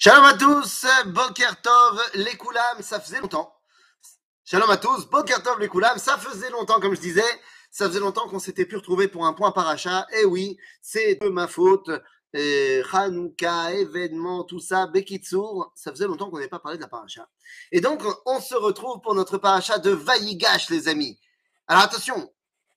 [0.00, 3.52] Shalom à tous, Boker Tov, les Koulam, ça faisait longtemps.
[4.44, 7.40] Shalom à tous, Boker Tov, les Koulam, ça faisait longtemps, comme je disais,
[7.72, 10.06] ça faisait longtemps qu'on s'était pu retrouver pour un point paracha.
[10.20, 11.90] Et oui, c'est de ma faute.
[12.32, 16.88] Et Hanouka, événements, tout ça, Bekitsour, ça faisait longtemps qu'on n'avait pas parlé de la
[16.88, 17.28] paracha.
[17.72, 21.18] Et donc, on se retrouve pour notre paracha de Vaïgash, les amis.
[21.66, 22.32] Alors attention,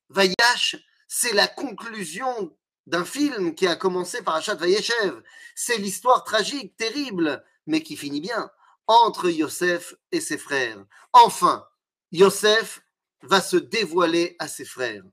[0.10, 0.76] Vaïgash,
[1.08, 2.58] c'est la conclusion
[2.92, 5.24] d'un film qui a commencé par Achat Vayeshev.
[5.55, 8.52] C'est l'histoire tragique, terrible, mais qui finit bien,
[8.86, 10.84] entre Yosef et ses frères.
[11.14, 11.65] Enfin,
[12.12, 12.82] Yosef
[13.24, 15.04] va se dévoiler à ses frères.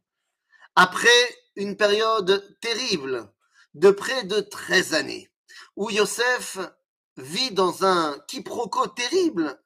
[0.75, 1.09] Après
[1.55, 3.33] une période terrible
[3.75, 5.31] de près de 13 années,
[5.77, 6.59] où Yosef
[7.17, 9.63] vit dans un quiproquo terrible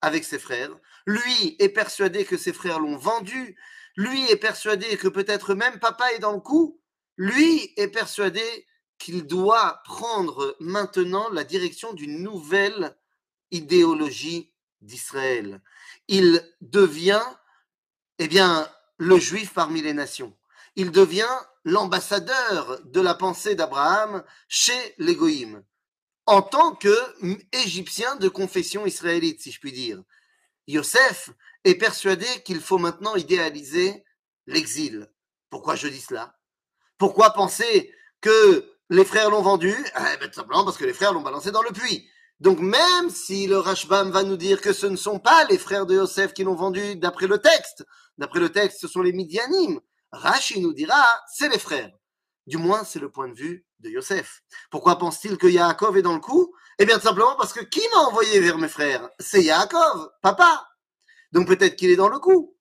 [0.00, 3.56] avec ses frères, lui est persuadé que ses frères l'ont vendu,
[3.96, 6.81] lui est persuadé que peut-être même papa est dans le coup,
[7.22, 8.66] lui est persuadé
[8.98, 12.96] qu'il doit prendre maintenant la direction d'une nouvelle
[13.52, 15.62] idéologie d'Israël.
[16.08, 17.22] Il devient,
[18.18, 20.36] eh bien, le juif parmi les nations.
[20.74, 25.62] Il devient l'ambassadeur de la pensée d'Abraham chez les Goïms,
[26.26, 30.02] en tant qu'Égyptien de confession israélite, si je puis dire.
[30.66, 31.30] Yosef
[31.62, 34.04] est persuadé qu'il faut maintenant idéaliser
[34.48, 35.08] l'exil.
[35.50, 36.36] Pourquoi je dis cela?
[37.02, 39.74] Pourquoi penser que les frères l'ont vendu?
[39.76, 42.08] Eh ben, Tout simplement parce que les frères l'ont balancé dans le puits.
[42.38, 45.84] Donc même si le Rashbam va nous dire que ce ne sont pas les frères
[45.84, 47.84] de Yosef qui l'ont vendu d'après le texte,
[48.18, 49.80] d'après le texte ce sont les Midianim,
[50.12, 51.90] Rashi nous dira c'est les frères.
[52.46, 54.44] Du moins c'est le point de vue de Yosef.
[54.70, 56.54] Pourquoi pense-t-il que Yaakov est dans le coup?
[56.78, 59.10] Eh bien tout simplement parce que qui m'a envoyé vers mes frères?
[59.18, 60.68] C'est Yaakov, papa.
[61.32, 62.56] Donc peut-être qu'il est dans le coup.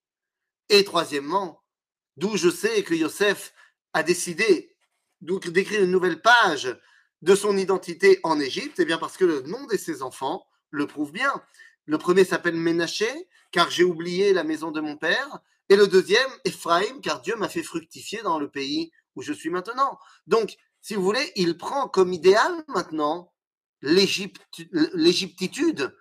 [0.69, 1.63] Et troisièmement,
[2.17, 3.53] d'où je sais que Yosef
[3.93, 4.75] a décidé
[5.21, 6.77] d'écrire une nouvelle page
[7.21, 10.87] de son identité en Égypte, c'est bien parce que le nom de ses enfants le
[10.87, 11.31] prouve bien.
[11.85, 15.39] Le premier s'appelle Ménaché, car j'ai oublié la maison de mon père,
[15.69, 19.49] et le deuxième, Ephraim, car Dieu m'a fait fructifier dans le pays où je suis
[19.49, 19.99] maintenant.
[20.27, 23.33] Donc, si vous voulez, il prend comme idéal maintenant
[23.81, 25.95] l'égyptitude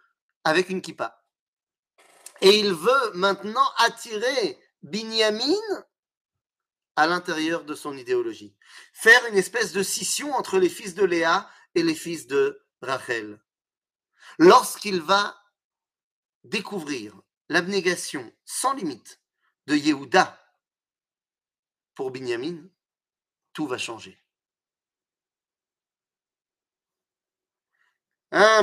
[0.45, 1.23] avec une kippa.
[2.41, 5.55] Et il veut maintenant attirer Binyamin
[6.97, 8.57] à l'intérieur de son idéologie.
[8.93, 13.41] Faire une espèce de scission entre les fils de Léa et les fils de Rachel.
[14.39, 15.37] Lorsqu'il va
[16.45, 17.15] découvrir
[17.49, 19.21] l'abnégation sans limite
[19.67, 20.39] de Yehuda
[21.95, 22.69] pour Binyamin,
[23.53, 24.19] tout va changer.
[28.33, 28.63] Ah,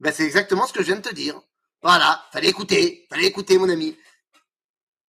[0.00, 1.40] ben, c'est exactement ce que je viens de te dire.
[1.84, 3.94] Voilà, fallait écouter, fallait écouter mon ami.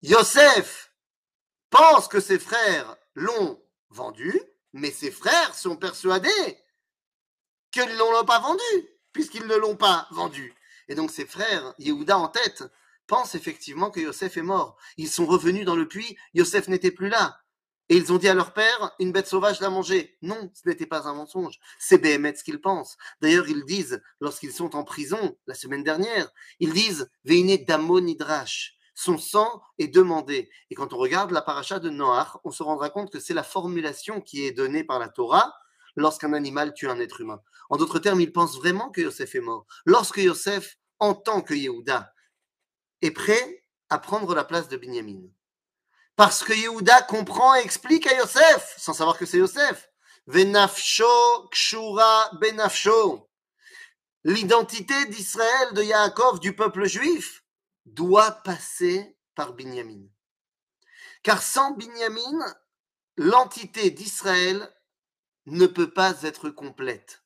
[0.02, 0.92] Yosef
[1.70, 4.38] pense que ses frères l'ont vendu,
[4.74, 6.60] mais ses frères sont persuadés
[7.72, 10.54] qu'ils ne l'ont pas vendu, puisqu'ils ne l'ont pas vendu.
[10.90, 12.66] Et donc ses frères, Yehuda en tête,
[13.08, 14.76] pensent effectivement que Yosef est mort.
[14.98, 17.40] Ils sont revenus dans le puits, Yosef n'était plus là.
[17.90, 20.18] Et ils ont dit à leur père, une bête sauvage l'a mangé.
[20.22, 21.60] Non, ce n'était pas un mensonge.
[21.78, 22.98] C'est Béhémet ce qu'ils pensent.
[23.22, 28.76] D'ailleurs, ils disent, lorsqu'ils sont en prison, la semaine dernière, ils disent, Veine Damon Nidrash.
[28.96, 30.50] Son sang est demandé.
[30.72, 33.44] Et quand on regarde la paracha de Noach, on se rendra compte que c'est la
[33.44, 35.54] formulation qui est donnée par la Torah
[35.96, 37.42] lorsqu'un animal tue un être humain.
[37.70, 39.66] En d'autres termes, ils pensent vraiment que Yosef est mort.
[39.86, 42.14] Lorsque Yosef, en tant que Yehuda,
[43.02, 45.28] est prêt à prendre la place de Binyamin,
[46.16, 49.90] parce que Yehuda comprend et explique à Yosef, sans savoir que c'est Yosef.
[50.28, 53.30] Venafsho kshura benafsho.
[54.24, 57.44] L'identité d'Israël, de Yaakov, du peuple juif,
[57.86, 60.08] doit passer par Binyamin.
[61.22, 62.56] Car sans Binyamin,
[63.18, 64.74] l'entité d'Israël
[65.46, 67.24] ne peut pas être complète.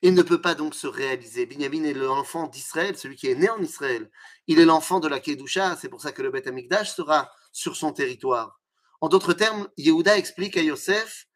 [0.00, 1.44] Il ne peut pas donc se réaliser.
[1.44, 4.10] Binyamin est l'enfant d'Israël, celui qui est né en Israël.
[4.46, 7.76] Il est l'enfant de la Kedusha, c'est pour ça que le Beth Amikdash sera sur
[7.76, 8.60] son territoire.
[9.00, 11.26] En d'autres termes, Yehuda explique à Yosef,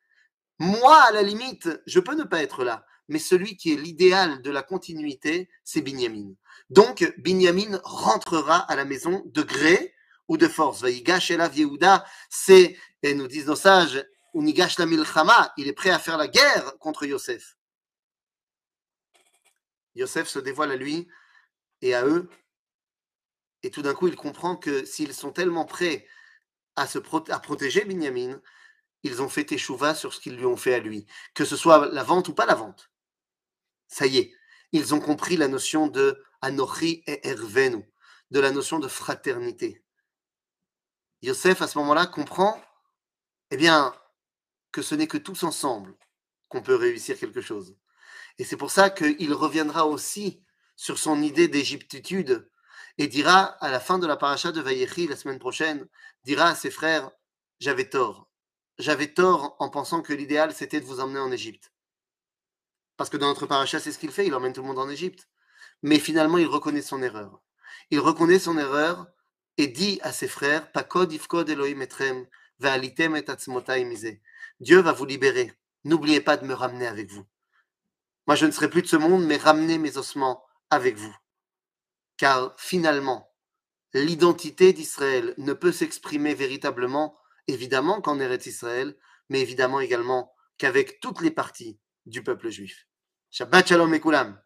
[0.59, 4.41] moi, à la limite, je peux ne pas être là, mais celui qui est l'idéal
[4.43, 6.33] de la continuité, c'est Binyamin.
[6.71, 9.95] Donc, Binyamin rentrera à la maison de gré
[10.29, 10.81] ou de force.
[10.81, 14.05] Vaïgash la Yehuda, c'est, et nous disent nos sages,
[14.35, 17.57] Unigash la milchama, il est prêt à faire la guerre contre Yosef.
[19.95, 21.09] Yosef se dévoile à lui
[21.81, 22.29] et à eux
[23.67, 26.07] et tout d'un coup, il comprend que s'ils sont tellement prêts
[26.77, 28.41] à, protéger Binyamin,
[29.03, 31.89] ils ont fait échouva sur ce qu'ils lui ont fait à lui, que ce soit
[31.93, 32.91] la vente ou pas la vente.
[33.89, 34.35] Ça y est,
[34.73, 37.85] ils ont compris la notion de Anochi et Ervenu,
[38.31, 39.85] de la notion de fraternité.
[41.23, 42.61] Yosef, à ce moment-là, comprend,
[43.51, 43.95] eh bien,
[44.73, 45.95] que ce n'est que tous ensemble
[46.49, 47.77] qu'on peut réussir quelque chose.
[48.39, 50.45] Et c'est pour ça qu'il reviendra aussi
[50.77, 52.49] sur son idée d'égyptitude
[52.99, 55.87] et dira à la fin de la paracha de Vayechi la semaine prochaine,
[56.25, 57.11] dira à ses frères,
[57.61, 58.29] j'avais tort.
[58.79, 61.73] J'avais tort en pensant que l'idéal c'était de vous emmener en Égypte.
[62.97, 64.89] Parce que dans notre paracha, c'est ce qu'il fait, il emmène tout le monde en
[64.89, 65.29] Égypte.
[65.83, 67.41] Mais finalement, il reconnaît son erreur.
[67.91, 69.07] Il reconnaît son erreur
[69.59, 71.13] et dit à ses frères, Pakod
[72.59, 74.21] ve'alitem et
[74.61, 75.53] Dieu va vous libérer.
[75.85, 77.25] N'oubliez pas de me ramener avec vous.
[78.27, 81.15] Moi, je ne serai plus de ce monde, mais ramenez mes ossements avec vous.
[82.17, 83.33] Car finalement,
[83.93, 87.17] l'identité d'Israël ne peut s'exprimer véritablement,
[87.47, 88.97] évidemment qu'en Eretz Israël,
[89.29, 92.87] mais évidemment également qu'avec toutes les parties du peuple juif.
[93.31, 94.41] Shabbat Shalom Mekulam.